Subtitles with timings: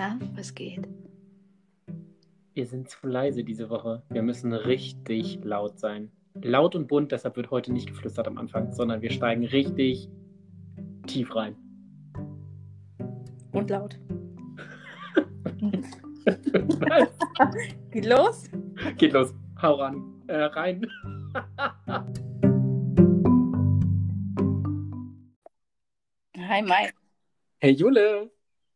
[0.00, 0.88] Na, was geht?
[2.54, 4.02] Wir sind zu leise diese Woche.
[4.08, 6.10] Wir müssen richtig laut sein.
[6.40, 10.08] Laut und bunt, deshalb wird heute nicht geflüstert am Anfang, sondern wir steigen richtig
[11.06, 11.54] tief rein.
[13.52, 14.00] Und laut.
[17.90, 18.44] Geht los?
[18.96, 19.34] Geht los.
[19.60, 20.22] Hau ran.
[20.28, 20.80] Äh, rein.
[26.38, 26.88] Hi, Mai.
[27.58, 28.30] Hey Jule.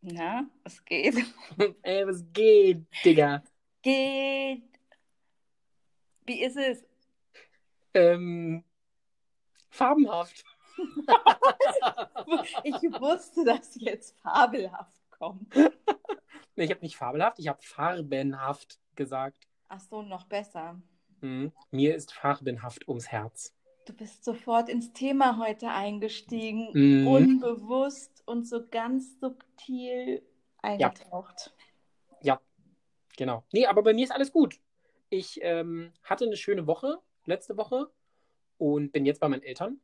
[0.07, 1.15] Na, was geht?
[1.83, 3.43] Ey, was geht, Digga?
[3.81, 4.63] Geht.
[6.27, 6.85] Wie ist es?
[7.95, 8.65] Ähm,
[9.71, 10.45] farbenhaft.
[12.65, 15.55] Ich wusste, dass jetzt fabelhaft kommt.
[16.57, 19.49] Nee, ich habe nicht fabelhaft, ich habe farbenhaft gesagt.
[19.69, 20.81] Ach so, noch besser.
[21.21, 21.51] Hm.
[21.73, 23.53] Mir ist farbenhaft ums Herz.
[23.85, 27.07] Du bist sofort ins Thema heute eingestiegen, Mhm.
[27.07, 30.23] unbewusst und so ganz subtil
[30.63, 31.55] eingetaucht.
[32.23, 32.41] Ja,
[33.17, 33.45] genau.
[33.53, 34.59] Nee, aber bei mir ist alles gut.
[35.11, 37.91] Ich ähm, hatte eine schöne Woche, letzte Woche,
[38.57, 39.81] und bin jetzt bei meinen Eltern.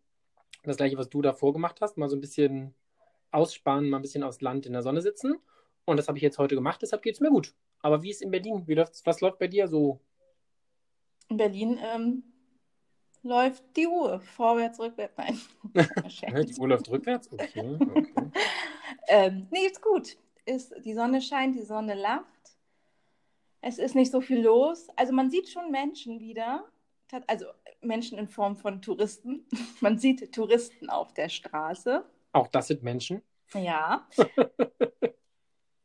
[0.63, 2.75] Das gleiche, was du davor gemacht hast, mal so ein bisschen
[3.33, 5.37] ausspannen, mal ein bisschen aufs Land in der Sonne sitzen.
[5.85, 7.55] Und das habe ich jetzt heute gemacht, deshalb geht es mir gut.
[7.81, 8.67] Aber wie ist in Berlin?
[8.67, 10.01] Wie läuft's, was läuft bei dir so?
[11.29, 12.23] In Berlin ähm,
[13.23, 15.15] läuft die Uhr vorwärts, rückwärts.
[15.17, 15.47] Nein.
[16.47, 17.31] Die Uhr läuft rückwärts?
[17.33, 18.13] Okay, okay.
[19.09, 20.17] ähm, nee, ist gut.
[20.47, 22.25] Ist, die Sonne scheint, die Sonne lacht.
[23.61, 24.89] Es ist nicht so viel los.
[24.97, 26.65] Also man sieht schon Menschen wieder.
[27.27, 27.47] Also
[27.83, 29.47] Menschen in Form von Touristen.
[29.81, 32.05] Man sieht Touristen auf der Straße.
[32.33, 33.23] Auch das sind Menschen.
[33.53, 34.07] Ja.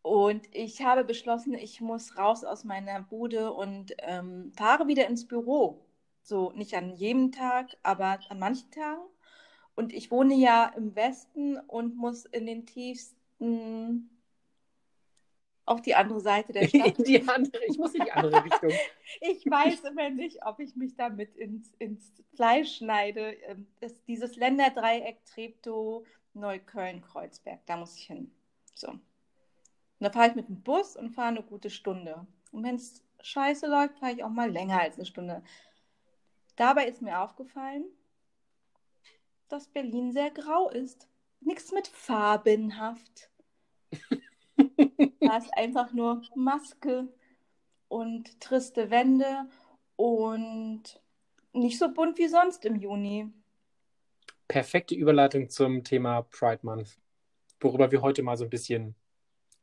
[0.03, 5.27] Und ich habe beschlossen, ich muss raus aus meiner Bude und ähm, fahre wieder ins
[5.27, 5.84] Büro.
[6.25, 9.01] So nicht an jedem Tag, aber an manchen Tagen.
[9.75, 14.09] Und ich wohne ja im Westen und muss in den tiefsten
[15.65, 16.95] auf die andere Seite der Stadt.
[16.97, 18.71] Die andere, ich muss in die andere Richtung.
[19.21, 23.33] Ich weiß immer nicht, ob ich mich damit ins, ins Fleisch schneide.
[23.43, 28.31] Ähm, Das, dieses Länderdreieck Treptow, Neukölln, Kreuzberg, da muss ich hin.
[28.73, 28.89] So.
[28.89, 29.01] Und
[29.99, 32.25] da fahre ich mit dem Bus und fahre eine gute Stunde.
[32.51, 35.43] Und wenn es scheiße läuft, fahre ich auch mal länger als eine Stunde.
[36.55, 37.85] Dabei ist mir aufgefallen,
[39.49, 41.07] dass Berlin sehr grau ist.
[41.41, 43.29] Nichts mit farbenhaft.
[45.19, 47.07] Da ist einfach nur Maske
[47.87, 49.47] und triste Wände
[49.95, 50.83] und
[51.53, 53.31] nicht so bunt wie sonst im Juni.
[54.47, 56.97] Perfekte Überleitung zum Thema Pride Month,
[57.59, 58.95] worüber wir heute mal so ein bisschen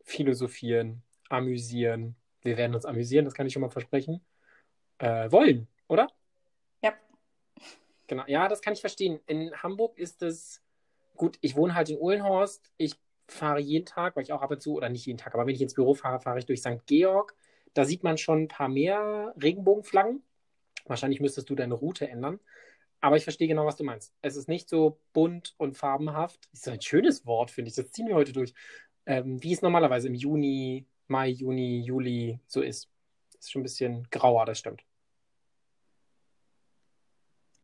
[0.05, 2.17] philosophieren, amüsieren.
[2.43, 4.21] Wir werden uns amüsieren, das kann ich schon mal versprechen.
[4.99, 6.09] Äh, wollen, oder?
[8.07, 9.21] Genau, ja, das kann ich verstehen.
[9.27, 10.63] In Hamburg ist es
[11.17, 11.39] gut.
[11.41, 12.73] Ich wohne halt in Uhlenhorst.
[12.77, 12.95] Ich
[13.29, 15.55] fahre jeden Tag, weil ich auch ab und zu, oder nicht jeden Tag, aber wenn
[15.55, 16.85] ich ins Büro fahre, fahre ich durch St.
[16.87, 17.35] Georg.
[17.75, 20.23] Da sieht man schon ein paar mehr Regenbogenflaggen.
[20.85, 22.41] Wahrscheinlich müsstest du deine Route ändern.
[23.01, 24.15] Aber ich verstehe genau, was du meinst.
[24.23, 26.49] Es ist nicht so bunt und farbenhaft.
[26.53, 27.75] Das ist ein schönes Wort, finde ich.
[27.75, 28.55] Das ziehen wir heute durch.
[29.07, 32.91] Ähm, wie es normalerweise im Juni, Mai, Juni, Juli so ist.
[33.33, 34.85] Das ist schon ein bisschen grauer, das stimmt.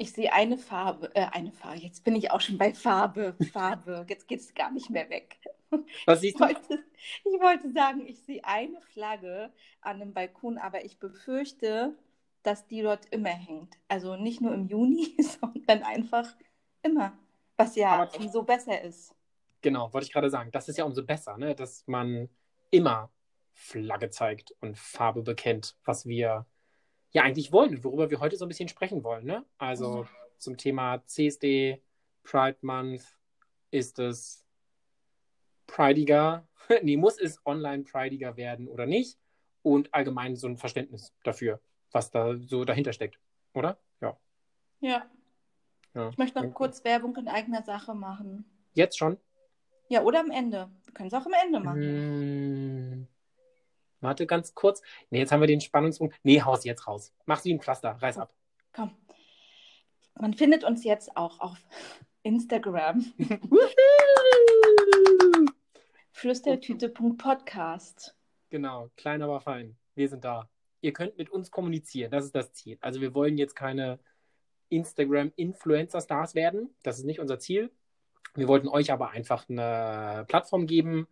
[0.01, 4.07] Ich sehe eine Farbe, äh, eine Farbe, jetzt bin ich auch schon bei Farbe, Farbe,
[4.09, 5.39] jetzt geht es gar nicht mehr weg.
[6.07, 6.45] Was Ich siehst du?
[6.45, 6.85] wollte,
[7.25, 11.97] ich wollte sagen, ich sehe eine Flagge an einem Balkon, aber ich befürchte,
[12.45, 13.77] dass die dort immer hängt.
[13.89, 16.27] Also nicht nur im Juni, sondern einfach
[16.83, 17.19] immer.
[17.57, 19.15] Was ja Aber- umso besser ist.
[19.61, 20.53] Genau, wollte ich gerade sagen.
[20.53, 21.57] Das ist ja umso besser, ne?
[21.57, 22.29] dass man
[22.71, 23.11] immer
[23.53, 26.47] Flagge zeigt und Farbe bekennt, was wir
[27.11, 29.25] ja eigentlich wollen und worüber wir heute so ein bisschen sprechen wollen.
[29.25, 29.45] Ne?
[29.59, 30.09] Also Mhm.
[30.39, 31.83] zum Thema CSD,
[32.23, 33.03] Pride Month,
[33.71, 34.45] ist es
[35.67, 36.47] prideiger,
[36.83, 39.19] nee, muss es online prideiger werden oder nicht?
[39.63, 41.61] Und allgemein so ein Verständnis dafür,
[41.91, 43.19] was da so dahinter steckt,
[43.55, 43.79] oder?
[44.01, 44.17] Ja.
[44.81, 45.11] Ja.
[45.94, 46.09] ja.
[46.11, 46.55] Ich möchte noch Okay.
[46.55, 48.44] kurz Werbung in eigener Sache machen.
[48.75, 49.19] Jetzt schon?
[49.88, 50.71] Ja, oder am Ende.
[50.85, 51.82] Wir können es auch am Ende machen.
[51.82, 53.09] Hm.
[54.00, 54.83] Warte ganz kurz.
[55.11, 56.17] Nee, jetzt haben wir den Spannungspunkt.
[56.23, 57.12] Nee, haus jetzt raus.
[57.27, 57.97] Mach wie ein Pflaster.
[58.00, 58.33] Reiß ab.
[58.73, 58.97] Komm.
[60.15, 61.59] Man findet uns jetzt auch auf
[62.23, 63.05] Instagram.
[66.12, 68.17] Flüstertüte.podcast.
[68.50, 69.77] Genau, klein, aber fein.
[69.95, 70.49] Wir sind da.
[70.81, 72.11] Ihr könnt mit uns kommunizieren.
[72.11, 72.79] Das ist das Ziel.
[72.81, 73.99] Also wir wollen jetzt keine
[74.69, 76.75] Instagram-Influencer-Stars werden.
[76.83, 77.71] Das ist nicht unser Ziel.
[78.35, 81.09] Wir wollten euch aber einfach eine Plattform geben,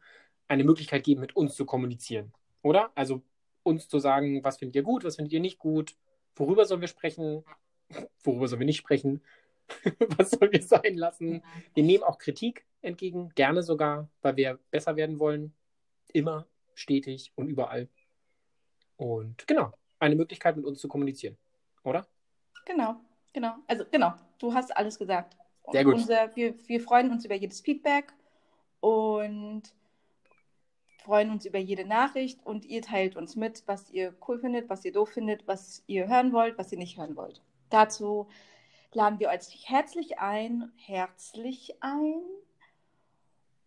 [0.49, 2.33] eine Möglichkeit geben, mit uns zu kommunizieren.
[2.67, 2.91] Oder?
[2.97, 3.23] Also
[3.63, 5.97] uns zu sagen, was findet ihr gut, was findet ihr nicht gut,
[6.35, 7.45] worüber sollen wir sprechen,
[8.25, 9.23] worüber sollen wir nicht sprechen,
[10.19, 11.45] was sollen wir sein lassen.
[11.75, 15.55] Wir nehmen auch Kritik entgegen, gerne sogar, weil wir besser werden wollen.
[16.13, 16.47] Immer.
[16.75, 17.89] stetig und überall.
[18.97, 21.37] Und genau, eine Möglichkeit mit uns zu kommunizieren,
[21.85, 22.07] oder?
[22.65, 22.97] Genau,
[23.33, 23.55] genau.
[23.69, 25.37] Also genau, du hast alles gesagt.
[25.71, 25.95] Sehr gut.
[25.95, 28.13] Unser, wir, wir freuen uns über jedes Feedback
[28.81, 29.63] und
[31.07, 34.85] freuen uns über jede Nachricht und ihr teilt uns mit, was ihr cool findet, was
[34.85, 37.41] ihr doof findet, was ihr hören wollt, was ihr nicht hören wollt.
[37.71, 38.29] Dazu
[38.93, 42.23] laden wir euch herzlich ein, herzlich ein.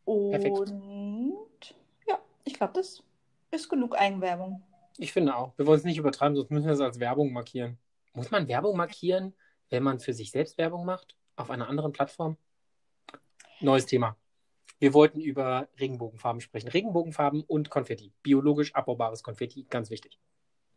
[0.03, 1.75] Und Perfekt.
[2.07, 3.03] ja, ich glaube, das
[3.51, 4.62] ist genug Eigenwerbung.
[4.97, 5.57] Ich finde auch.
[5.57, 7.77] Wir wollen es nicht übertreiben, sonst müssen wir es als Werbung markieren.
[8.13, 9.33] Muss man Werbung markieren,
[9.69, 11.15] wenn man für sich selbst Werbung macht?
[11.38, 12.36] Auf einer anderen Plattform?
[13.62, 14.18] Neues Thema.
[14.79, 16.69] Wir wollten über Regenbogenfarben sprechen.
[16.69, 18.13] Regenbogenfarben und Konfetti.
[18.23, 20.19] Biologisch abbaubares Konfetti, ganz wichtig.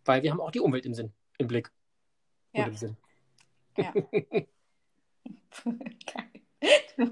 [0.04, 1.70] Weil wir haben auch die Umwelt im Sinn, im Blick.
[2.52, 2.66] Ja.
[2.66, 2.96] Im Sinn.
[3.76, 3.92] Ja.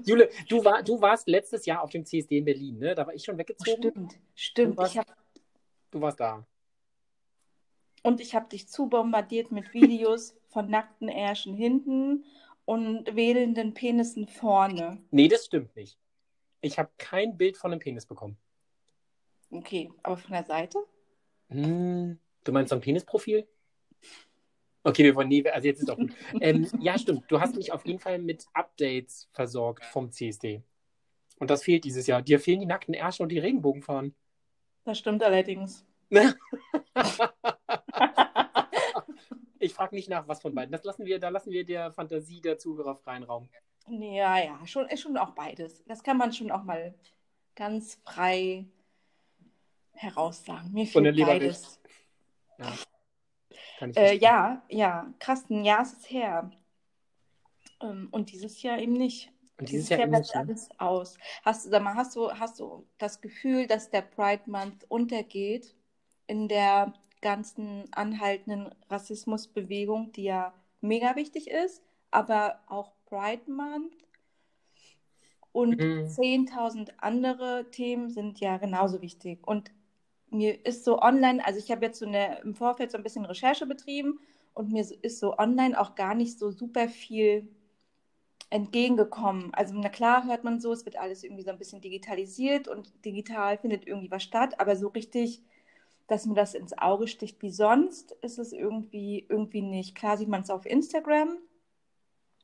[0.05, 2.95] Jule, du, war, du warst letztes Jahr auf dem CSD in Berlin, ne?
[2.95, 3.81] Da war ich schon weggezogen.
[3.81, 4.73] Stimmt, stimmt.
[4.73, 5.07] Du warst- hab,
[5.91, 6.45] Du warst da.
[8.03, 12.23] und ich habe dich zubombardiert mit Videos von nackten Ärschen hinten
[12.63, 15.03] und wedelnden Penissen vorne.
[15.11, 15.97] Nee, das stimmt nicht.
[16.61, 18.37] Ich habe kein Bild von einem Penis bekommen.
[19.49, 20.79] Okay, aber von der Seite?
[21.49, 23.47] Hm, du meinst so ein Penisprofil?
[24.83, 26.13] Okay, wir wollen nie, also jetzt ist auch gut.
[26.41, 27.25] ähm, ja, stimmt.
[27.29, 30.63] Du hast mich auf jeden Fall mit Updates versorgt vom CSD.
[31.39, 32.21] Und das fehlt dieses Jahr.
[32.21, 34.15] Dir fehlen die nackten Ärsche und die Regenbogenfahren.
[34.83, 35.85] Das stimmt allerdings.
[39.59, 40.71] ich frage nicht nach, was von beiden.
[40.71, 43.49] Das lassen wir, da lassen wir der Fantasie der Zuhörer freien Raum.
[43.99, 45.83] Ja, ja, schon, schon auch beides.
[45.85, 46.93] Das kann man schon auch mal
[47.55, 48.65] ganz frei
[49.91, 50.71] heraussagen.
[50.71, 51.79] Mir Von der fehlt Leber beides.
[52.57, 52.73] Ja.
[53.79, 56.51] Kann ich Äh, ja, ja, krass, ein Jahr ist es her.
[57.81, 59.29] Ähm, und dieses Jahr eben nicht.
[59.59, 60.41] Und Dieses dieses Jahr bleibt ne?
[60.41, 61.17] alles aus.
[61.43, 65.75] Hast, du- sag mal, hast du, hast du das Gefühl, dass der Pride Month untergeht
[66.27, 73.93] in der ganzen anhaltenden Rassismusbewegung, die ja mega wichtig ist, aber auch Pride Month
[75.51, 76.05] und Mhm.
[76.05, 79.45] 10.000 andere Themen sind ja genauso wichtig.
[79.47, 79.71] Und
[80.29, 83.25] mir ist so online, also ich habe jetzt so eine, im Vorfeld so ein bisschen
[83.25, 84.19] Recherche betrieben
[84.53, 87.47] und mir ist so online auch gar nicht so super viel
[88.49, 89.53] entgegengekommen.
[89.53, 92.91] Also na klar hört man so, es wird alles irgendwie so ein bisschen digitalisiert und
[93.05, 95.41] digital findet irgendwie was statt, aber so richtig,
[96.07, 99.95] dass mir das ins Auge sticht wie sonst, ist es irgendwie, irgendwie nicht.
[99.95, 101.37] Klar sieht man es auf Instagram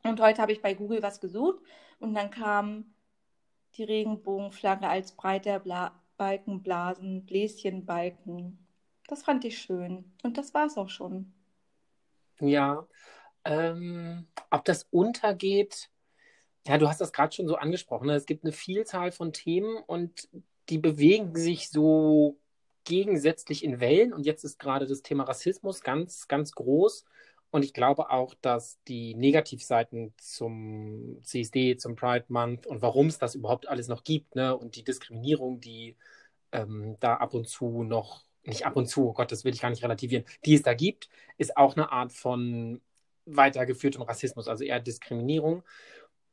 [0.03, 1.59] und heute habe ich bei Google was gesucht
[1.99, 2.94] und dann kam
[3.75, 8.57] die Regenbogenflagge als breiter Bla Balkenblasen, Bläschenbalken.
[9.07, 10.11] Das fand ich schön.
[10.23, 11.31] Und das war es auch schon.
[12.39, 12.88] Ja,
[13.45, 15.89] ähm, ob das untergeht,
[16.67, 18.07] ja, du hast das gerade schon so angesprochen.
[18.07, 18.15] Ne?
[18.15, 20.27] Es gibt eine Vielzahl von Themen und
[20.69, 22.38] die bewegen sich so
[22.83, 24.11] gegensätzlich in Wellen.
[24.11, 27.05] Und jetzt ist gerade das Thema Rassismus ganz, ganz groß.
[27.51, 33.19] Und ich glaube auch, dass die Negativseiten zum CSD, zum Pride Month und warum es
[33.19, 34.55] das überhaupt alles noch gibt, ne?
[34.55, 35.95] Und die Diskriminierung, die
[36.51, 39.61] ähm, da ab und zu noch, nicht ab und zu, oh Gott, das will ich
[39.61, 42.81] gar nicht relativieren, die es da gibt, ist auch eine Art von
[43.25, 45.63] weitergeführtem Rassismus, also eher Diskriminierung.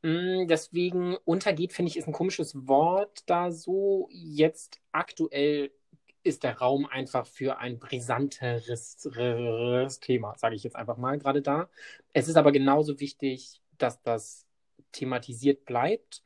[0.03, 4.07] Mm, Deswegen untergeht, finde ich, ist ein komisches Wort da so.
[4.11, 5.71] Jetzt aktuell
[6.25, 8.97] ist der Raum einfach für ein brisanteres
[10.01, 11.69] Thema, sage ich jetzt einfach mal gerade da.
[12.13, 14.45] Es ist aber genauso wichtig, dass das
[14.91, 16.23] thematisiert bleibt.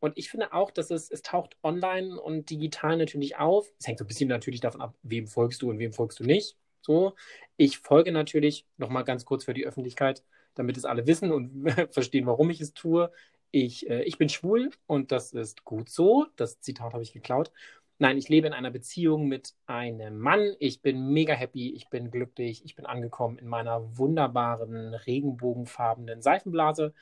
[0.00, 3.70] Und ich finde auch, dass es, es taucht online und digital natürlich auf.
[3.78, 6.24] Es hängt so ein bisschen natürlich davon ab, wem folgst du und wem folgst du
[6.24, 6.56] nicht.
[6.80, 7.14] So,
[7.56, 10.22] ich folge natürlich nochmal ganz kurz für die Öffentlichkeit,
[10.54, 13.10] damit es alle wissen und verstehen, warum ich es tue.
[13.50, 16.26] Ich, äh, ich bin schwul und das ist gut so.
[16.36, 17.52] Das Zitat habe ich geklaut.
[17.98, 20.56] Nein, ich lebe in einer Beziehung mit einem Mann.
[20.58, 26.92] Ich bin mega happy, ich bin glücklich, ich bin angekommen in meiner wunderbaren regenbogenfarbenen Seifenblase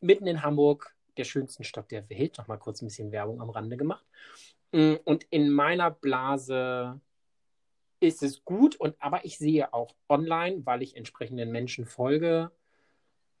[0.00, 2.36] mitten in Hamburg, der schönsten Stadt der Welt.
[2.36, 4.04] Nochmal kurz ein bisschen Werbung am Rande gemacht.
[4.72, 7.00] Mm, Und in meiner Blase
[8.00, 12.50] ist es gut, und aber ich sehe auch online, weil ich entsprechenden Menschen folge,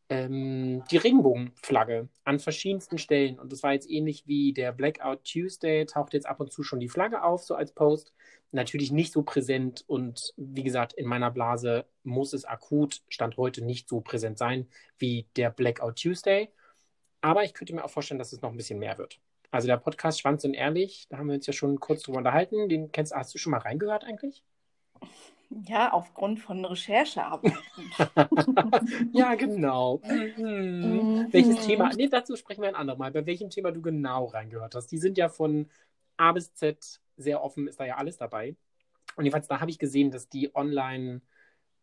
[0.08, 3.38] ähm, die Regenbogenflagge an verschiedensten Stellen.
[3.38, 6.80] Und das war jetzt ähnlich wie der Blackout Tuesday, taucht jetzt ab und zu schon
[6.80, 8.12] die Flagge auf, so als Post.
[8.52, 13.64] Natürlich nicht so präsent und wie gesagt, in meiner Blase muss es akut, Stand heute,
[13.64, 14.68] nicht so präsent sein
[14.98, 16.50] wie der Blackout Tuesday.
[17.20, 19.18] Aber ich könnte mir auch vorstellen, dass es noch ein bisschen mehr wird.
[19.50, 22.68] Also der Podcast Schwanz und Ehrlich, da haben wir uns ja schon kurz drüber unterhalten.
[22.68, 24.44] Den kennst hast du schon mal reingehört eigentlich?
[25.66, 27.58] Ja, aufgrund von Recherchearbeiten.
[29.12, 30.00] ja, genau.
[30.04, 31.28] Mhm.
[31.30, 31.90] Welches Thema?
[31.94, 33.12] Nee, dazu sprechen wir ein andermal.
[33.12, 34.88] Bei welchem Thema du genau reingehört hast.
[34.88, 35.70] Die sind ja von
[36.16, 38.56] A bis Z sehr offen, ist da ja alles dabei.
[39.16, 41.20] Und jedenfalls da habe ich gesehen, dass die online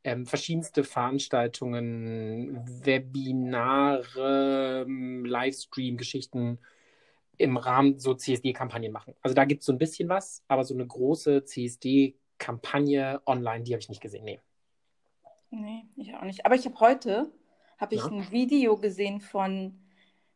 [0.04, 6.60] ähm, verschiedenste Veranstaltungen, Webinare, ähm, Livestream-Geschichten
[7.38, 9.16] im Rahmen so CSD-Kampagnen machen.
[9.22, 11.44] Also da gibt es so ein bisschen was, aber so eine große
[12.42, 14.26] CSD-Kampagne online, die habe ich nicht gesehen.
[14.26, 14.40] Nee.
[15.52, 16.46] Nee, ich auch nicht.
[16.46, 17.32] Aber ich habe heute
[17.78, 18.08] habe ich ja.
[18.08, 19.80] ein Video gesehen von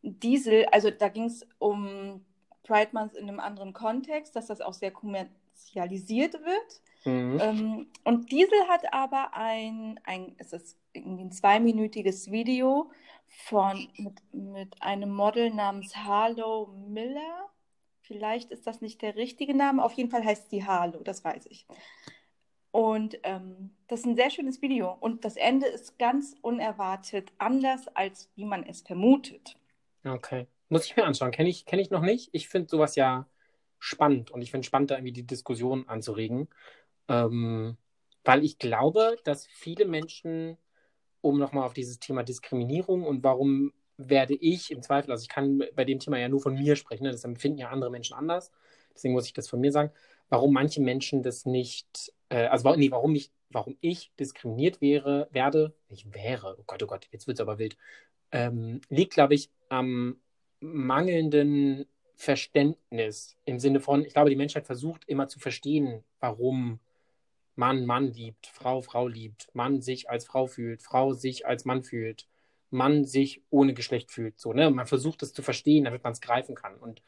[0.01, 0.65] Diesel.
[0.71, 2.25] Also da ging es um
[2.63, 6.81] Pride Month in einem anderen Kontext, dass das auch sehr kommerzialisiert wird.
[7.05, 7.39] Mhm.
[7.39, 12.91] Ähm, und Diesel hat aber ein, ein, es ist irgendwie ein zweiminütiges Video
[13.27, 17.49] von, mit, mit einem Model namens Harlow Miller.
[18.07, 19.83] Vielleicht ist das nicht der richtige Name.
[19.83, 21.65] Auf jeden Fall heißt sie Harlow, das weiß ich.
[22.71, 24.95] Und ähm, das ist ein sehr schönes Video.
[24.99, 29.57] Und das Ende ist ganz unerwartet anders, als wie man es vermutet.
[30.03, 30.45] Okay.
[30.69, 31.31] Muss ich mir anschauen.
[31.31, 32.29] Kenne ich, kenn ich noch nicht.
[32.31, 33.27] Ich finde sowas ja
[33.79, 36.47] spannend und ich finde spannend, da irgendwie die Diskussion anzuregen.
[37.07, 37.77] Ähm,
[38.23, 40.57] weil ich glaube, dass viele Menschen,
[41.21, 45.63] um nochmal auf dieses Thema Diskriminierung und warum werde ich im Zweifel, also ich kann
[45.75, 47.11] bei dem Thema ja nur von mir sprechen, ne?
[47.11, 48.51] das empfinden ja andere Menschen anders,
[48.93, 49.91] deswegen muss ich das von mir sagen,
[50.29, 55.73] warum manche Menschen das nicht, äh, also nee, warum ich, warum ich diskriminiert wäre, werde,
[55.89, 57.77] ich wäre, oh Gott, oh Gott, jetzt wird es aber wild,
[58.31, 60.17] ähm, liegt, glaube ich, am
[60.59, 61.85] mangelnden
[62.15, 66.79] Verständnis im Sinne von, ich glaube, die Menschheit versucht immer zu verstehen, warum
[67.55, 71.83] Mann Mann liebt, Frau Frau liebt, Mann sich als Frau fühlt, Frau sich als Mann
[71.83, 72.27] fühlt,
[72.75, 74.39] Mann sich ohne Geschlecht fühlt.
[74.39, 74.69] So, ne?
[74.69, 76.75] Man versucht es zu verstehen, damit man es greifen kann.
[76.75, 77.01] Und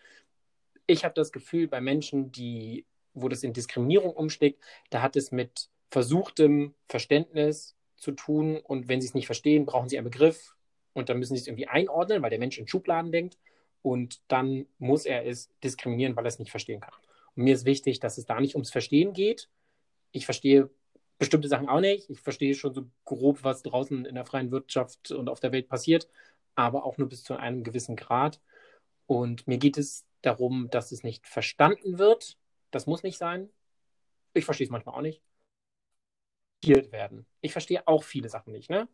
[0.88, 5.32] ich habe das Gefühl, bei Menschen, die, wo das in Diskriminierung umschlägt, da hat es
[5.32, 8.58] mit versuchtem Verständnis zu tun.
[8.58, 10.56] Und wenn sie es nicht verstehen, brauchen sie einen Begriff
[10.94, 13.38] und dann müssen sie es irgendwie einordnen, weil der Mensch in Schubladen denkt.
[13.82, 16.94] Und dann muss er es diskriminieren, weil er es nicht verstehen kann.
[17.36, 19.50] Und mir ist wichtig, dass es da nicht ums Verstehen geht,
[20.12, 20.70] ich verstehe
[21.18, 22.10] bestimmte Sachen auch nicht.
[22.10, 25.68] Ich verstehe schon so grob, was draußen in der freien Wirtschaft und auf der Welt
[25.68, 26.10] passiert,
[26.56, 28.42] aber auch nur bis zu einem gewissen Grad.
[29.06, 32.38] Und mir geht es darum, dass es nicht verstanden wird.
[32.72, 33.50] Das muss nicht sein.
[34.34, 35.22] Ich verstehe es manchmal auch nicht.
[36.66, 37.26] Werden.
[37.42, 38.70] Ich verstehe auch viele Sachen nicht.
[38.70, 38.88] Ne?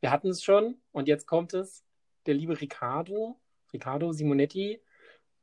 [0.00, 1.84] Wir hatten es schon und jetzt kommt es.
[2.26, 3.40] Der liebe Riccardo,
[3.72, 4.80] Riccardo Simonetti.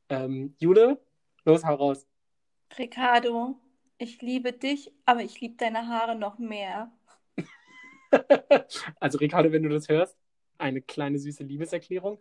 [0.08, 1.00] Ähm, Jule,
[1.44, 2.06] los, hau raus.
[2.78, 3.56] Riccardo,
[4.02, 6.90] ich liebe dich, aber ich liebe deine Haare noch mehr.
[9.00, 10.16] also Ricardo, wenn du das hörst,
[10.58, 12.18] eine kleine süße Liebeserklärung.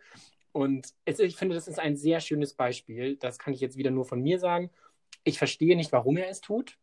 [0.52, 3.16] Und es, ich finde, das ist ein sehr schönes Beispiel.
[3.16, 4.70] Das kann ich jetzt wieder nur von mir sagen.
[5.24, 6.78] Ich verstehe nicht, warum er es tut,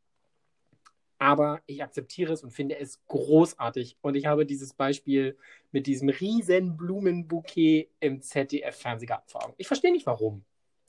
[1.19, 3.99] aber ich akzeptiere es und finde es großartig.
[4.01, 5.39] Und ich habe dieses Beispiel
[5.71, 9.55] mit diesem riesen Blumenbouquet im ZDF-Fernsehgarten vor Augen.
[9.59, 10.45] Ich verstehe nicht, warum.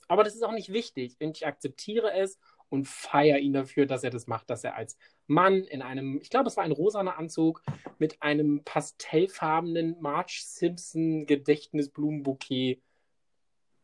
[0.08, 1.16] Aber das ist auch nicht wichtig.
[1.20, 2.38] Ich akzeptiere es
[2.70, 4.96] und feiere ihn dafür, dass er das macht, dass er als
[5.26, 7.62] Mann in einem, ich glaube, es war ein rosaner Anzug
[7.98, 12.80] mit einem pastellfarbenen Marge Simpson Gedächtnisblumenbouquet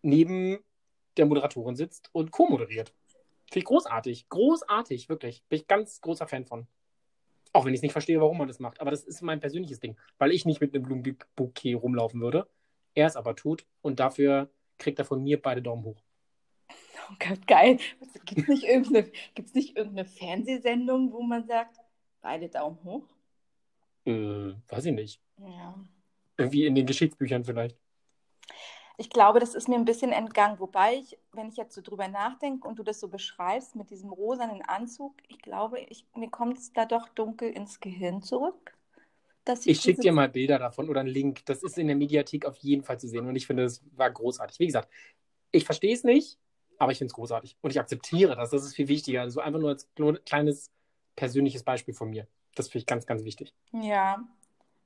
[0.03, 0.59] neben
[1.17, 2.95] der Moderatorin sitzt und co-moderiert.
[3.47, 4.29] Finde ich großartig.
[4.29, 5.45] Großartig, wirklich.
[5.49, 6.67] Bin ich ganz großer Fan von.
[7.53, 8.81] Auch wenn ich nicht verstehe, warum man das macht.
[8.81, 9.97] Aber das ist mein persönliches Ding.
[10.19, 12.49] Weil ich nicht mit einem Blumenbouquet rumlaufen würde.
[12.95, 13.67] Er es aber tut.
[13.83, 16.03] Und dafür kriegt er von mir beide Daumen hoch.
[17.09, 17.79] Oh Gott, geil.
[18.27, 19.11] Gibt es nicht, irgendeine,
[19.55, 21.79] nicht irgendeine Fernsehsendung, wo man sagt,
[22.21, 23.05] beide Daumen hoch?
[24.05, 25.21] Äh, weiß ich nicht.
[25.39, 25.75] Ja.
[26.37, 27.77] Irgendwie in den Geschichtsbüchern vielleicht.
[28.99, 30.59] Ich glaube, das ist mir ein bisschen entgangen.
[30.59, 34.11] Wobei ich, wenn ich jetzt so drüber nachdenke und du das so beschreibst mit diesem
[34.11, 38.77] rosanen Anzug, ich glaube, ich, mir kommt es da doch dunkel ins Gehirn zurück.
[39.47, 41.45] ich, ich schicke dir mal Bilder davon oder einen Link.
[41.45, 44.11] Das ist in der Mediathek auf jeden Fall zu sehen und ich finde, es war
[44.11, 44.59] großartig.
[44.59, 44.91] Wie gesagt,
[45.53, 46.39] ich verstehe es nicht
[46.79, 47.57] aber ich finde es großartig.
[47.63, 48.51] Und ich akzeptiere das.
[48.51, 49.23] Das ist viel wichtiger.
[49.23, 49.89] Also einfach nur als
[50.25, 50.71] kleines
[51.15, 52.27] persönliches Beispiel von mir.
[52.55, 53.55] Das finde ich ganz, ganz wichtig.
[53.73, 54.19] Ja,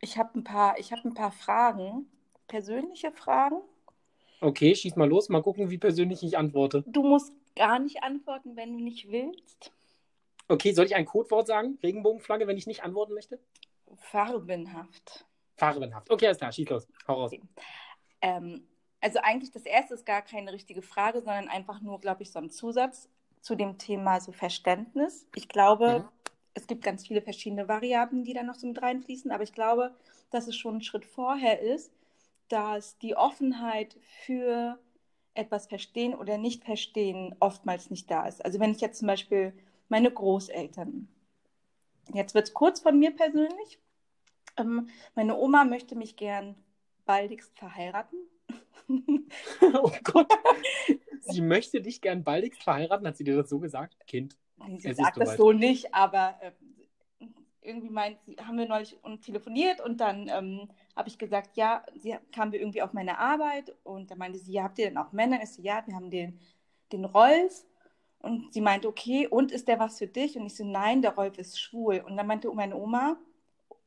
[0.00, 2.06] ich habe ein, paar, hab ein paar Fragen.
[2.46, 3.60] Persönliche Fragen.
[4.40, 5.28] Okay, schieß mal los.
[5.28, 6.82] Mal gucken, wie persönlich ich antworte.
[6.86, 9.72] Du musst gar nicht antworten, wenn du nicht willst.
[10.48, 11.78] Okay, soll ich ein Codewort sagen?
[11.82, 13.38] Regenbogenflagge, wenn ich nicht antworten möchte?
[13.96, 15.26] Farbenhaft.
[15.56, 16.10] Farbenhaft.
[16.10, 16.88] Okay, alles klar, schieß los.
[17.06, 17.32] Hau raus.
[18.22, 18.66] Ähm,
[19.00, 22.38] also eigentlich das erste ist gar keine richtige Frage, sondern einfach nur, glaube ich, so
[22.38, 23.08] ein Zusatz
[23.40, 25.26] zu dem Thema so Verständnis.
[25.34, 26.08] Ich glaube, mhm.
[26.54, 29.94] es gibt ganz viele verschiedene Variablen, die da noch so mit reinfließen, aber ich glaube,
[30.30, 31.92] dass es schon ein Schritt vorher ist,
[32.48, 34.78] dass die Offenheit für
[35.34, 38.44] etwas verstehen oder nicht verstehen oftmals nicht da ist.
[38.44, 39.54] Also wenn ich jetzt zum Beispiel
[39.88, 41.08] meine Großeltern,
[42.12, 43.78] jetzt wird es kurz von mir persönlich,
[44.56, 46.56] ähm, meine Oma möchte mich gern
[47.06, 48.18] baldigst verheiraten
[49.72, 50.32] oh Gott.
[51.20, 53.96] Sie möchte dich gern baldigst verheiraten, hat sie dir das so gesagt?
[54.06, 54.36] Kind,
[54.78, 56.52] sie sagt das so nicht, aber äh,
[57.62, 62.16] irgendwie meint sie, haben wir neulich telefoniert und dann ähm, habe ich gesagt, ja, sie
[62.32, 65.12] kamen wir irgendwie auf meine Arbeit und da meinte sie, ja, habt ihr denn auch
[65.12, 65.42] Männer?
[65.42, 66.38] Ich so, ja, wir haben den,
[66.92, 67.64] den Rolf
[68.20, 70.36] und sie meinte, okay, und ist der was für dich?
[70.36, 72.02] Und ich so, nein, der Rolf ist schwul.
[72.06, 73.16] Und dann meinte meine Oma,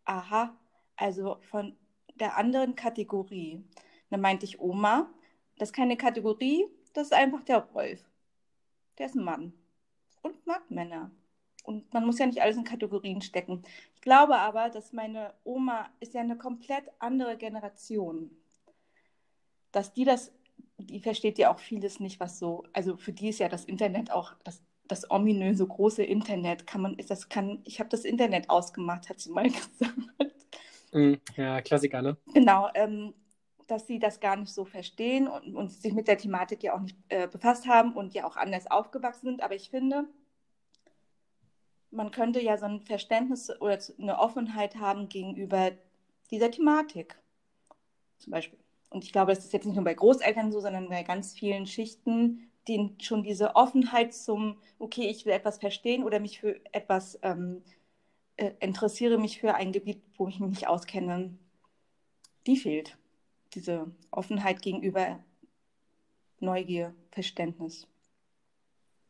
[0.05, 0.57] aha,
[0.95, 1.75] also von
[2.15, 3.63] der anderen Kategorie.
[4.09, 5.09] Dann meinte ich, Oma,
[5.57, 8.03] das ist keine Kategorie, das ist einfach der Rolf.
[8.97, 9.53] Der ist ein Mann
[10.21, 11.11] und mag Männer.
[11.63, 13.63] Und man muss ja nicht alles in Kategorien stecken.
[13.95, 18.31] Ich glaube aber, dass meine Oma ist ja eine komplett andere Generation.
[19.71, 20.33] Dass die das,
[20.77, 24.11] die versteht ja auch vieles nicht, was so, also für die ist ja das Internet
[24.11, 26.67] auch das, das ominöse große Internet.
[26.67, 30.35] Kann man, das kann, ich habe das Internet ausgemacht, hat sie mal gesagt.
[30.91, 32.17] Mm, ja, Klassiker, ne?
[32.33, 33.13] Genau, ähm,
[33.67, 36.81] dass sie das gar nicht so verstehen und, und sich mit der Thematik ja auch
[36.81, 39.41] nicht äh, befasst haben und ja auch anders aufgewachsen sind.
[39.41, 40.05] Aber ich finde,
[41.91, 45.71] man könnte ja so ein Verständnis oder eine Offenheit haben gegenüber
[46.31, 47.17] dieser Thematik.
[48.17, 48.59] Zum Beispiel.
[48.89, 51.65] Und ich glaube, das ist jetzt nicht nur bei Großeltern so, sondern bei ganz vielen
[51.65, 57.19] Schichten, denen schon diese Offenheit zum, okay, ich will etwas verstehen oder mich für etwas
[57.23, 57.63] ähm,
[58.37, 61.37] äh, interessiere mich für ein Gebiet, wo ich mich nicht auskenne,
[62.47, 62.97] die fehlt.
[63.53, 65.19] Diese Offenheit gegenüber
[66.39, 67.87] Neugier, Verständnis.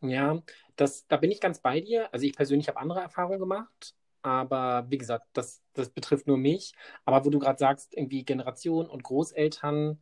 [0.01, 0.41] Ja,
[0.75, 2.13] das, da bin ich ganz bei dir.
[2.13, 6.73] Also ich persönlich habe andere Erfahrungen gemacht, aber wie gesagt, das, das betrifft nur mich.
[7.05, 9.99] Aber wo du gerade sagst, irgendwie Generation und Großeltern,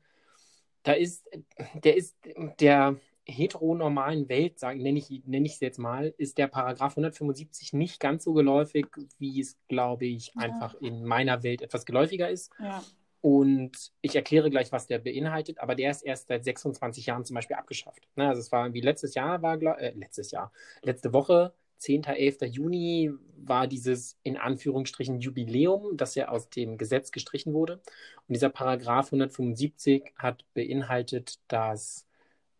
[0.83, 1.29] da ist,
[1.75, 2.17] der ist
[2.59, 7.99] der heteronormalen Welt, nenne ich, nenn ich es jetzt mal, ist der Paragraph 175 nicht
[7.99, 8.87] ganz so geläufig,
[9.19, 10.41] wie es, glaube ich, ja.
[10.41, 12.51] einfach in meiner Welt etwas geläufiger ist.
[12.59, 12.83] Ja.
[13.21, 17.35] Und ich erkläre gleich, was der beinhaltet, aber der ist erst seit 26 Jahren zum
[17.35, 18.07] Beispiel abgeschafft.
[18.15, 22.03] Ne, also es war wie letztes Jahr, war äh, letztes Jahr, letzte Woche, 10.
[22.03, 22.41] 11.
[22.43, 27.81] Juni, war dieses in Anführungsstrichen Jubiläum, das ja aus dem Gesetz gestrichen wurde.
[28.27, 32.07] Und dieser Paragraph 175 hat beinhaltet, dass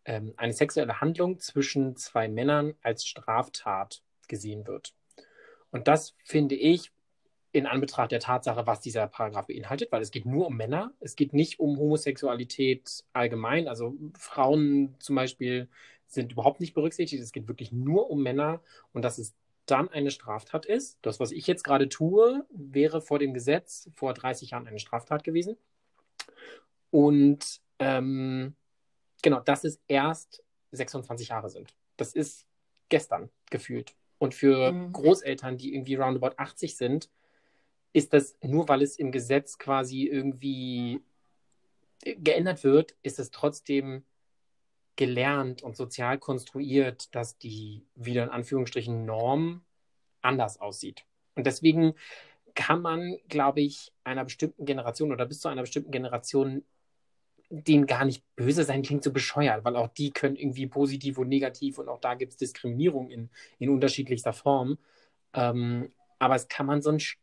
[0.04, 4.94] ähm, eine sexuelle Handlung zwischen zwei Männern als Straftat gesehen wird.
[5.70, 6.90] Und das finde ich
[7.52, 11.16] in Anbetracht der Tatsache, was dieser Paragraph beinhaltet, weil es geht nur um Männer, es
[11.16, 13.68] geht nicht um Homosexualität allgemein.
[13.68, 15.68] Also Frauen zum Beispiel
[16.06, 17.22] sind überhaupt nicht berücksichtigt.
[17.22, 18.62] Es geht wirklich nur um Männer
[18.92, 19.34] und dass es
[19.66, 20.98] dann eine Straftat ist.
[21.02, 25.22] Das, was ich jetzt gerade tue, wäre vor dem Gesetz vor 30 Jahren eine Straftat
[25.22, 25.56] gewesen.
[26.90, 28.54] Und ähm,
[29.22, 31.74] genau, dass es erst 26 Jahre sind.
[31.96, 32.46] Das ist
[32.88, 33.94] gestern gefühlt.
[34.18, 34.92] Und für mhm.
[34.92, 37.10] Großeltern, die irgendwie roundabout 80 sind,
[37.92, 41.00] ist das nur, weil es im Gesetz quasi irgendwie
[42.04, 44.04] geändert wird, ist es trotzdem
[44.96, 49.62] gelernt und sozial konstruiert, dass die wieder in Anführungsstrichen Norm
[50.20, 51.04] anders aussieht.
[51.34, 51.94] Und deswegen
[52.54, 56.64] kann man, glaube ich, einer bestimmten Generation oder bis zu einer bestimmten Generation
[57.54, 61.28] denen gar nicht böse sein, klingt so bescheuert, weil auch die können irgendwie positiv und
[61.28, 63.28] negativ und auch da gibt es Diskriminierung in,
[63.58, 64.78] in unterschiedlichster Form.
[65.34, 67.21] Ähm, aber es kann man so ein Stück,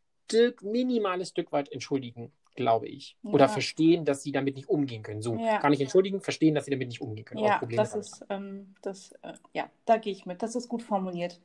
[0.62, 3.16] minimales Stück weit entschuldigen, glaube ich.
[3.22, 3.30] Ja.
[3.30, 5.22] Oder verstehen, dass sie damit nicht umgehen können.
[5.22, 5.58] So, ja.
[5.58, 7.44] kann ich entschuldigen, verstehen, dass sie damit nicht umgehen können.
[7.44, 10.42] Ja, das ist, ähm, das, äh, ja, da gehe ich mit.
[10.42, 11.40] Das ist gut formuliert.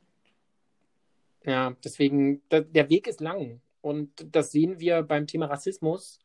[1.44, 3.60] Ja, deswegen, da, der Weg ist lang.
[3.80, 6.18] Und das sehen wir beim Thema Rassismus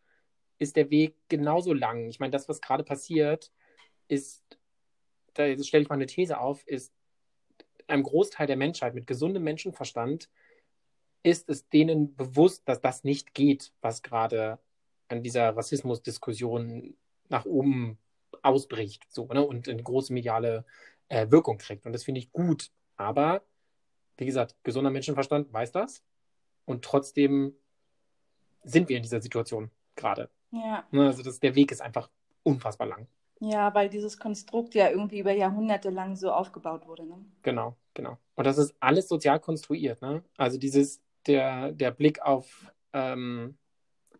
[0.62, 2.08] ist der Weg genauso lang.
[2.08, 3.52] Ich meine, das, was gerade passiert,
[4.08, 4.43] ist,
[5.34, 6.93] da stelle ich mal eine These auf, ist
[7.88, 10.30] einem Großteil der Menschheit mit gesundem Menschenverstand
[11.24, 14.60] ist es denen bewusst, dass das nicht geht, was gerade
[15.08, 16.96] an dieser Rassismusdiskussion
[17.30, 17.98] nach oben
[18.42, 20.66] ausbricht so, ne, und eine große mediale
[21.10, 21.86] äh, Wirkung kriegt.
[21.86, 22.72] Und das finde ich gut.
[22.98, 23.44] Aber,
[24.18, 26.04] wie gesagt, gesunder Menschenverstand weiß das.
[26.66, 27.56] Und trotzdem
[28.64, 30.30] sind wir in dieser Situation gerade.
[30.52, 30.86] Ja.
[30.92, 32.10] Ne, also das, der Weg ist einfach
[32.44, 33.08] unfassbar lang.
[33.40, 37.06] Ja, weil dieses Konstrukt ja irgendwie über Jahrhunderte lang so aufgebaut wurde.
[37.06, 37.26] Ne?
[37.42, 38.20] Genau, genau.
[38.36, 40.00] Und das ist alles sozial konstruiert.
[40.02, 40.24] Ne?
[40.38, 43.58] Also dieses, der, der Blick auf, ähm,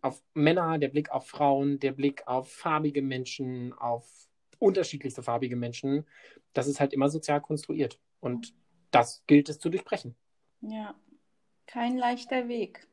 [0.02, 4.08] auf Männer, der Blick auf Frauen, der Blick auf farbige Menschen, auf
[4.60, 6.06] unterschiedlichste farbige Menschen,
[6.54, 8.00] das ist halt immer sozial konstruiert.
[8.20, 8.54] Und
[8.92, 10.16] das gilt es zu durchbrechen.
[10.62, 10.96] Ja,
[11.66, 12.88] kein leichter Weg.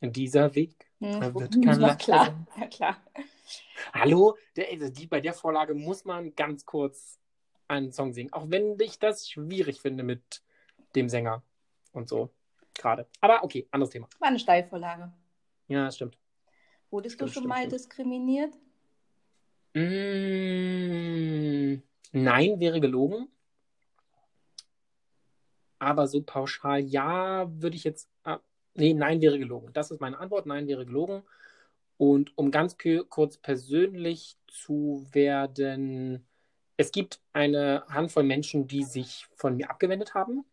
[0.00, 2.46] Dieser Weg hm, wird kein leichter klar.
[2.56, 3.02] Ja, klar.
[3.92, 7.18] Hallo, der, also die, bei der Vorlage muss man ganz kurz
[7.66, 10.42] einen Song singen, auch wenn ich das schwierig finde mit
[10.94, 11.42] dem Sänger
[11.92, 12.30] und so
[12.78, 13.06] gerade.
[13.20, 14.08] Aber okay, anderes Thema.
[14.18, 15.12] War eine Steilvorlage.
[15.66, 16.16] Ja, stimmt.
[16.90, 17.72] Wurdest stimmt, du schon stimmt, mal stimmt.
[17.72, 18.54] diskriminiert?
[19.74, 19.82] Mm,
[22.12, 23.28] nein, wäre gelogen.
[25.78, 28.08] Aber so pauschal, ja, würde ich jetzt.
[28.24, 28.40] Ah,
[28.74, 29.72] nee, nein wäre gelogen.
[29.72, 30.46] Das ist meine Antwort.
[30.46, 31.22] Nein wäre gelogen.
[31.98, 32.76] Und um ganz
[33.08, 36.26] kurz persönlich zu werden,
[36.76, 40.44] es gibt eine Handvoll Menschen, die sich von mir abgewendet haben,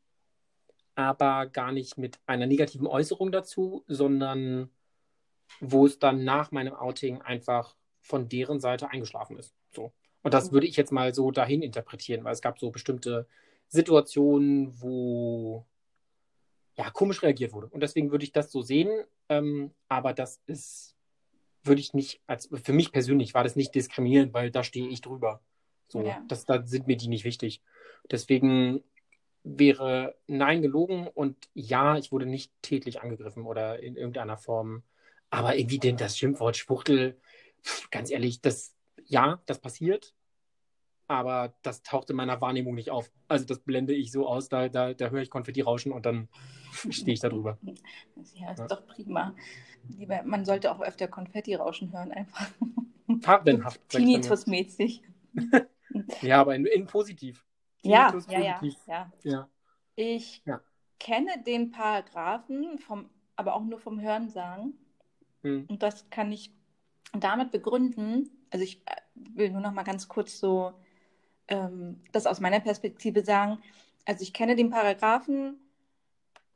[0.95, 4.69] aber gar nicht mit einer negativen Äußerung dazu, sondern
[5.59, 9.53] wo es dann nach meinem Outing einfach von deren Seite eingeschlafen ist.
[9.71, 9.93] So.
[10.23, 13.27] Und das würde ich jetzt mal so dahin interpretieren, weil es gab so bestimmte
[13.67, 15.65] Situationen, wo
[16.77, 17.67] ja komisch reagiert wurde.
[17.67, 18.89] Und deswegen würde ich das so sehen.
[19.29, 20.95] Ähm, aber das ist,
[21.63, 25.01] würde ich nicht, als für mich persönlich war das nicht diskriminierend, weil da stehe ich
[25.01, 25.41] drüber.
[25.87, 26.23] So, ja.
[26.27, 27.61] das, da sind mir die nicht wichtig.
[28.09, 28.83] Deswegen
[29.45, 34.83] wäre Nein gelogen und ja, ich wurde nicht tätlich angegriffen oder in irgendeiner Form.
[35.29, 37.19] Aber irgendwie denn das Schimpfwort Spuchtel,
[37.91, 40.15] ganz ehrlich, das, ja, das passiert,
[41.07, 43.11] aber das taucht in meiner Wahrnehmung nicht auf.
[43.27, 46.27] Also das blende ich so aus, da, da, da höre ich Konfetti rauschen und dann
[46.89, 47.57] stehe ich da drüber.
[48.33, 48.67] Ja, ist ja.
[48.67, 49.35] doch prima.
[49.89, 52.49] Lieber, man sollte auch öfter Konfetti rauschen hören, einfach.
[53.21, 53.81] Farbenhaft.
[53.89, 55.01] Tinnitus-mäßig.
[56.21, 57.45] ja, aber in, in positiv.
[57.85, 59.49] Ja, ja, ja, ja, ja.
[59.95, 60.59] Ich ja.
[60.99, 64.77] kenne den Paragraphen, vom, aber auch nur vom Hörensagen.
[65.41, 65.65] Hm.
[65.69, 66.51] Und das kann ich
[67.13, 68.29] damit begründen.
[68.49, 70.73] Also ich äh, will nur noch mal ganz kurz so
[71.47, 73.59] ähm, das aus meiner Perspektive sagen.
[74.05, 75.59] Also ich kenne den Paragraphen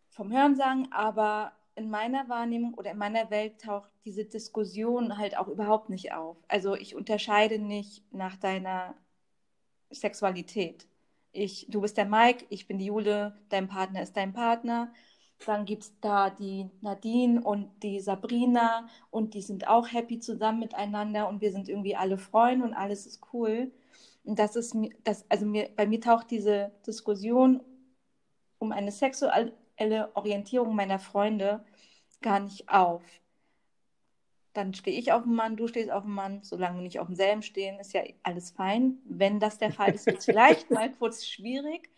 [0.09, 5.47] vom Hörensagen, aber in meiner Wahrnehmung oder in meiner Welt taucht diese Diskussion halt auch
[5.47, 6.37] überhaupt nicht auf.
[6.49, 8.95] Also ich unterscheide nicht nach deiner
[9.89, 10.88] Sexualität.
[11.31, 14.91] Ich, du bist der Mike, ich bin die Jule, dein Partner ist dein Partner.
[15.45, 20.59] Dann gibt es da die Nadine und die Sabrina und die sind auch happy zusammen
[20.59, 23.71] miteinander und wir sind irgendwie alle Freunde und alles ist cool.
[24.23, 27.61] Und das ist mir, das, also mir, bei mir taucht diese Diskussion
[28.59, 29.53] um eine sexuelle
[30.15, 31.63] Orientierung meiner Freunde
[32.21, 33.01] gar nicht auf.
[34.59, 36.43] Dann stehe ich auf dem Mann, du stehst auf dem Mann.
[36.43, 38.97] Solange wir nicht auf demselben stehen, ist ja alles fein.
[39.05, 41.89] Wenn das der Fall ist, wird es vielleicht mal kurz schwierig.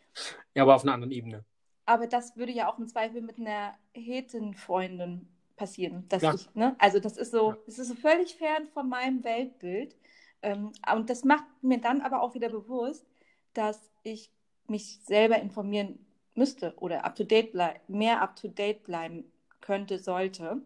[0.53, 1.43] Ja, aber auf einer anderen Ebene.
[1.87, 6.05] Aber das würde ja auch im Zweifel mit einer Hetenfreundin passieren.
[6.07, 6.35] Dass ja.
[6.35, 6.75] ich, ne?
[6.77, 7.57] Also das ist so, ja.
[7.65, 9.95] das ist so völlig fern von meinem Weltbild.
[10.43, 13.07] Ähm, und das macht mir dann aber auch wieder bewusst,
[13.55, 14.31] dass ich
[14.67, 17.55] mich selber informieren müsste oder up to date
[17.87, 20.61] mehr up to date bleiben könnte, sollte,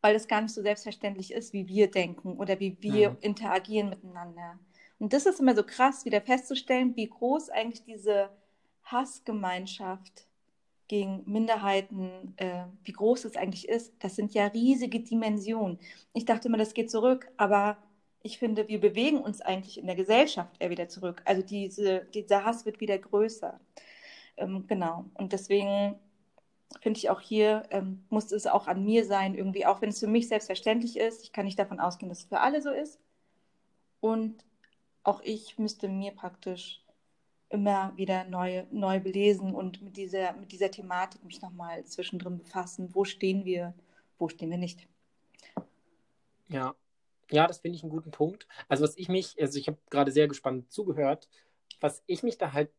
[0.00, 3.16] weil es gar nicht so selbstverständlich ist, wie wir denken oder wie wir mhm.
[3.20, 4.58] interagieren miteinander.
[4.98, 8.30] Und das ist immer so krass, wieder festzustellen, wie groß eigentlich diese
[8.84, 10.26] Hassgemeinschaft
[10.88, 13.94] gegen Minderheiten, äh, wie groß es eigentlich ist.
[14.00, 15.78] Das sind ja riesige Dimensionen.
[16.12, 17.78] Ich dachte immer, das geht zurück, aber
[18.22, 21.22] ich finde, wir bewegen uns eigentlich in der Gesellschaft eher wieder zurück.
[21.24, 23.58] Also diese, dieser Hass wird wieder größer.
[24.36, 25.06] Ähm, genau.
[25.14, 25.94] Und deswegen
[26.80, 30.00] finde ich auch hier, ähm, muss es auch an mir sein, irgendwie, auch wenn es
[30.00, 31.22] für mich selbstverständlich ist.
[31.24, 33.00] Ich kann nicht davon ausgehen, dass es für alle so ist.
[34.00, 34.44] Und
[35.02, 36.82] auch ich müsste mir praktisch
[37.48, 42.94] immer wieder neu, neu belesen und mit dieser, mit dieser Thematik mich nochmal zwischendrin befassen.
[42.94, 43.74] Wo stehen wir,
[44.18, 44.86] wo stehen wir nicht?
[46.48, 46.74] Ja,
[47.30, 48.46] ja, das finde ich einen guten Punkt.
[48.68, 51.28] Also was ich mich, also ich habe gerade sehr gespannt zugehört,
[51.80, 52.70] was ich mich da halt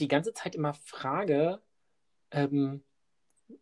[0.00, 1.60] die ganze Zeit immer frage,
[2.30, 2.82] ähm,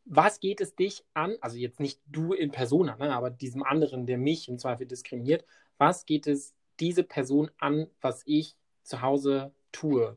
[0.05, 4.07] was geht es dich an, also jetzt nicht du in Persona, ne, aber diesem anderen,
[4.07, 5.44] der mich im Zweifel diskriminiert,
[5.79, 10.16] was geht es diese Person an, was ich zu Hause tue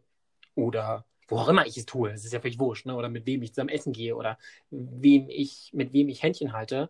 [0.55, 3.25] oder wo auch immer ich es tue, es ist ja völlig wurscht, ne, oder mit
[3.25, 4.37] wem ich zusammen essen gehe oder
[4.69, 6.89] wem ich, mit wem ich Händchen halte,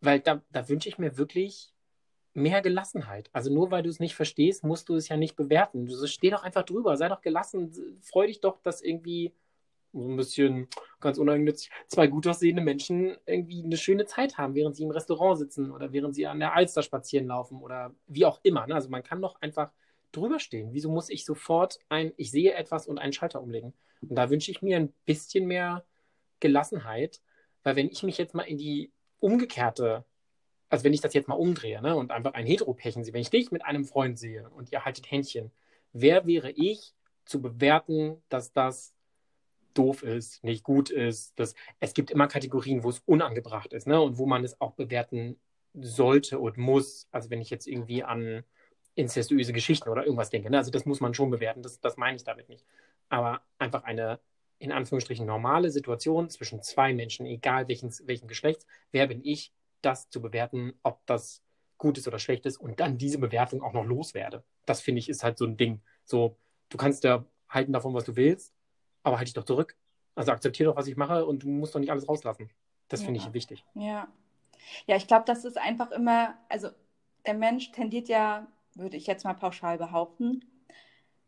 [0.00, 1.72] weil da, da wünsche ich mir wirklich
[2.34, 3.30] mehr Gelassenheit.
[3.32, 5.86] Also nur weil du es nicht verstehst, musst du es ja nicht bewerten.
[5.86, 9.32] Du steh doch einfach drüber, sei doch gelassen, freu dich doch, dass irgendwie
[9.94, 10.68] so ein bisschen
[11.00, 15.38] ganz uneigennützig zwei gut aussehende Menschen irgendwie eine schöne Zeit haben, während sie im Restaurant
[15.38, 18.66] sitzen oder während sie an der Alster spazieren laufen oder wie auch immer.
[18.66, 18.74] Ne?
[18.74, 19.70] Also man kann doch einfach
[20.12, 20.72] drüber stehen.
[20.72, 23.72] Wieso muss ich sofort ein, ich sehe etwas und einen Schalter umlegen?
[24.02, 25.84] Und da wünsche ich mir ein bisschen mehr
[26.40, 27.20] Gelassenheit,
[27.62, 30.04] weil wenn ich mich jetzt mal in die umgekehrte
[30.74, 33.30] also wenn ich das jetzt mal umdrehe ne, und einfach ein Heteropärchen sehe, wenn ich
[33.30, 35.52] dich mit einem Freund sehe und ihr haltet Händchen,
[35.92, 38.92] wer wäre ich zu bewerten, dass das
[39.74, 41.38] doof ist, nicht gut ist?
[41.38, 44.72] Dass, es gibt immer Kategorien, wo es unangebracht ist ne, und wo man es auch
[44.72, 45.38] bewerten
[45.74, 47.08] sollte und muss.
[47.10, 48.44] Also wenn ich jetzt irgendwie an
[48.94, 52.16] incestuöse Geschichten oder irgendwas denke, ne, also das muss man schon bewerten, das, das meine
[52.16, 52.64] ich damit nicht.
[53.08, 54.20] Aber einfach eine
[54.58, 60.08] in Anführungsstrichen normale Situation zwischen zwei Menschen, egal welchen, welchen Geschlechts, wer bin ich, das
[60.08, 61.42] zu bewerten, ob das
[61.76, 64.42] gut ist oder schlecht ist und dann diese Bewertung auch noch loswerde.
[64.64, 65.82] Das finde ich ist halt so ein Ding.
[66.04, 66.38] So,
[66.70, 68.54] du kannst ja halten davon, was du willst,
[69.04, 69.76] aber halt dich doch zurück.
[70.16, 72.50] Also akzeptiere doch, was ich mache und du musst doch nicht alles rauslassen.
[72.88, 73.26] Das finde Ja.
[73.26, 73.64] ich wichtig.
[73.74, 74.08] Ja.
[74.86, 76.68] Ja, ich glaube, das ist einfach immer, also
[77.26, 80.44] der Mensch tendiert ja, würde ich jetzt mal pauschal behaupten,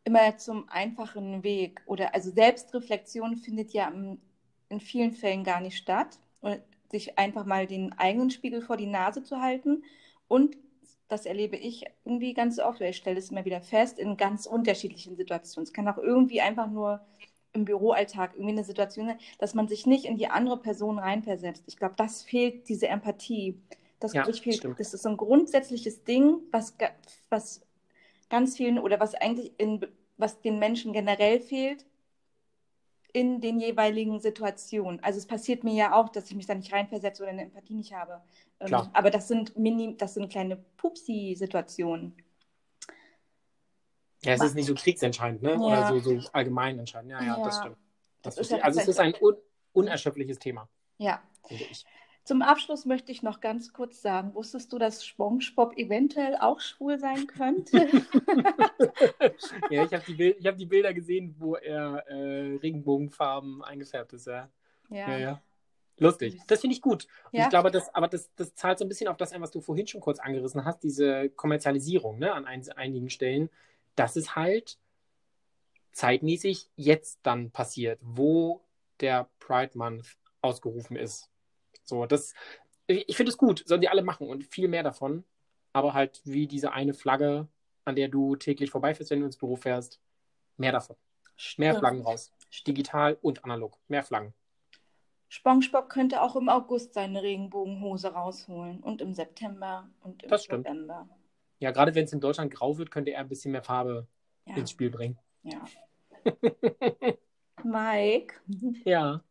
[0.05, 1.83] immer zum einfachen Weg.
[1.87, 3.93] Oder also Selbstreflexion findet ja
[4.69, 6.19] in vielen Fällen gar nicht statt.
[6.41, 6.61] Und
[6.91, 9.83] sich einfach mal den eigenen Spiegel vor die Nase zu halten.
[10.29, 10.57] Und
[11.09, 14.47] das erlebe ich irgendwie ganz oft, weil ich stelle es immer wieder fest, in ganz
[14.47, 15.67] unterschiedlichen Situationen.
[15.67, 17.05] Es kann auch irgendwie einfach nur
[17.57, 21.65] im Büroalltag irgendwie eine Situation dass man sich nicht in die andere Person reinversetzt.
[21.67, 23.61] Ich glaube, das fehlt, diese Empathie.
[23.99, 24.65] Das, Ja, fehlt.
[24.79, 26.77] das ist so ein grundsätzliches Ding, was,
[27.31, 27.63] was
[28.29, 29.87] ganz vielen oder was eigentlich in,
[30.19, 31.87] was den Menschen generell fehlt
[33.13, 35.03] in den jeweiligen Situationen.
[35.03, 37.75] Also es passiert mir ja auch, dass ich mich da nicht reinversetze oder eine Empathie
[37.75, 38.21] nicht habe.
[38.61, 38.91] Ähm, Klar.
[38.93, 42.15] aber das sind mini, das sind kleine Pupsi-Situationen.
[44.27, 45.53] Ja, es ist nicht so kriegsentscheidend, ne?
[45.53, 45.59] Ja.
[45.59, 47.13] Oder so, so allgemein entscheidend.
[47.13, 47.63] Ja, ja, das Ja.
[47.63, 47.77] stimmt.
[48.23, 49.37] Das Das ja also es ist ein un
[49.73, 51.23] unerschöpfliches Thema, Ja.
[52.25, 56.99] Zum Abschluss möchte ich noch ganz kurz sagen, wusstest du, dass SpongeBob eventuell auch schwul
[56.99, 57.87] sein könnte?
[59.71, 64.49] ja, ich habe die, hab die Bilder gesehen, wo er äh, Regenbogenfarben eingefärbt ist, ja.
[64.91, 65.43] Ja, ja.
[65.99, 66.41] Lustig.
[66.49, 67.07] Das finde ich gut.
[67.33, 67.45] Ja.
[67.45, 69.61] ich glaube, das, aber das, das zahlt so ein bisschen auf das ein, was du
[69.61, 73.51] vorhin schon kurz angerissen hast, diese Kommerzialisierung ne, an ein, einigen Stellen.
[73.97, 74.79] Das ist halt
[75.93, 78.63] zeitmäßig jetzt dann passiert, wo
[79.01, 81.31] der Pride Month ausgerufen ist.
[81.85, 82.35] So, das,
[82.87, 85.25] ich finde es gut, sollen die alle machen und viel mehr davon.
[85.73, 87.49] Aber halt wie diese eine Flagge,
[87.85, 90.01] an der du täglich vorbeifährst, wenn du ins Büro fährst,
[90.57, 90.97] mehr davon.
[91.57, 91.79] Mehr.
[91.79, 92.33] Flaggen raus.
[92.67, 93.79] Digital und analog.
[93.89, 94.33] Mehr Flaggen.
[95.29, 100.67] SpongeBob könnte auch im August seine Regenbogenhose rausholen und im September und im Das stimmt.
[101.59, 104.07] Ja, gerade wenn es in Deutschland grau wird, könnte er ein bisschen mehr Farbe
[104.47, 105.19] Ja, ins Spiel bringen.
[105.43, 105.65] ja.
[107.65, 108.35] Mike,
[108.85, 109.23] Ja.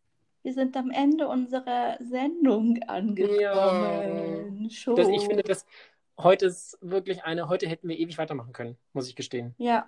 [0.43, 4.69] wir sind am Ende unserer Sendung angekommen.
[4.71, 4.95] Schon.
[4.95, 5.65] Das, ich finde, das
[6.17, 9.53] heute ist wirklich eine, heute hätten wir ewig weitermachen können, muss ich gestehen.
[9.57, 9.87] Ja,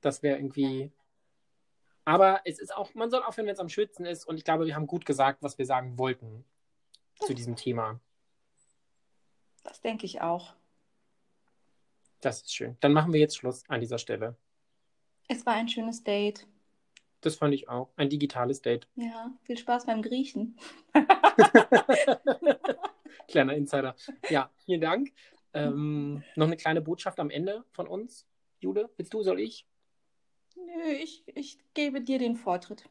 [0.00, 0.90] Das wäre irgendwie.
[2.04, 4.24] Aber es ist auch, man soll aufhören, wenn es am schönsten ist.
[4.24, 6.44] Und ich glaube, wir haben gut gesagt, was wir sagen wollten
[7.20, 8.00] zu diesem Thema.
[9.62, 10.54] das denke ich auch.
[12.20, 12.76] Das ist schön.
[12.80, 14.36] Dann machen wir jetzt Schluss an dieser Stelle.
[15.28, 16.46] Es war ein schönes Date.
[17.20, 17.90] Das fand ich auch.
[17.96, 18.88] Ein digitales Date.
[18.96, 20.56] Ja, viel Spaß beim Griechen.
[23.28, 23.94] Kleiner Insider.
[24.30, 25.12] Ja, vielen Dank.
[25.52, 28.26] Ähm, noch eine kleine Botschaft am Ende von uns.
[28.60, 29.66] Jule, willst du, soll ich?
[30.56, 32.88] Nö, ich, ich gebe dir den Vortritt.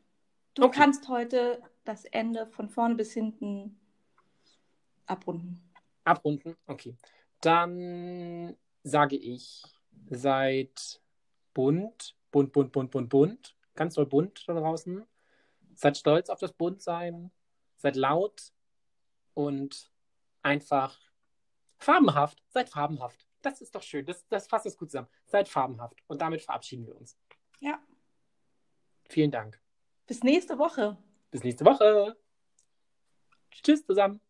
[0.53, 0.79] Du Okay.
[0.79, 3.79] kannst heute das Ende von vorne bis hinten
[5.05, 5.61] abrunden.
[6.03, 6.55] Abrunden?
[6.67, 6.95] Okay.
[7.41, 9.63] Dann sage ich,
[10.09, 11.01] seid
[11.53, 13.55] bunt, bunt, bunt, bunt, bunt, bunt.
[13.75, 15.05] Ganz doll bunt da draußen.
[15.75, 17.31] Seid stolz auf das Buntsein.
[17.75, 18.53] Seid laut
[19.33, 19.91] und
[20.41, 20.99] einfach
[21.77, 22.43] farbenhaft.
[22.49, 23.27] Seid farbenhaft.
[23.41, 24.05] Das ist doch schön.
[24.05, 25.09] Das, das fasst es gut zusammen.
[25.25, 26.01] Seid farbenhaft.
[26.07, 27.17] Und damit verabschieden wir uns.
[27.59, 27.79] Ja.
[29.09, 29.61] Vielen Dank.
[30.07, 30.97] Bis nächste Woche.
[31.31, 32.17] Bis nächste Woche.
[33.51, 34.21] Tschüss zusammen.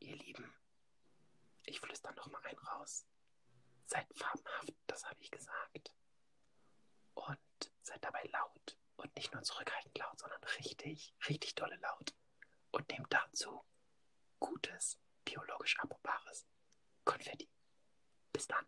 [0.00, 0.44] Ihr Lieben,
[1.68, 3.06] ich flüster noch mal ein raus.
[3.86, 5.92] Seid farbenhaft, das habe ich gesagt.
[7.14, 8.76] Und seid dabei laut.
[8.96, 12.14] Und nicht nur zurückhaltend laut, sondern richtig, richtig dolle laut.
[12.70, 13.64] Und nehmt dazu
[14.40, 16.46] gutes, biologisch abbaubares
[17.04, 17.48] Konfetti.
[18.32, 18.66] Bis dann.